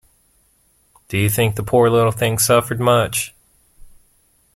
Do 1.09 1.17
you 1.19 1.29
think 1.29 1.55
the 1.55 1.63
poor 1.63 1.87
little 1.87 2.11
thing 2.11 2.39
suffered 2.39 2.79
much? 2.79 3.35